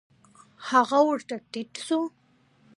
[0.69, 1.99] هغه ورته ټيټ سو.